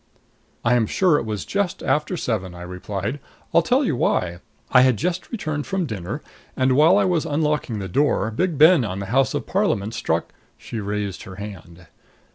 "I 0.65 0.73
am 0.73 0.87
sure 0.87 1.19
it 1.19 1.27
was 1.27 1.45
just 1.45 1.83
after 1.83 2.17
seven," 2.17 2.55
I 2.55 2.63
replied. 2.63 3.19
"I'll 3.53 3.61
tell 3.61 3.85
you 3.85 3.95
why: 3.95 4.39
I 4.71 4.81
had 4.81 4.97
just 4.97 5.31
returned 5.31 5.67
from 5.67 5.85
dinner 5.85 6.23
and 6.57 6.75
while 6.75 6.97
I 6.97 7.05
was 7.05 7.23
unlocking 7.23 7.77
the 7.77 7.87
door 7.87 8.31
Big 8.31 8.57
Ben 8.57 8.83
on 8.83 8.97
the 8.97 9.05
House 9.13 9.35
of 9.35 9.45
Parliament 9.45 9.93
struck" 9.93 10.33
She 10.57 10.79
raised 10.79 11.21
her 11.21 11.35
hand. 11.35 11.85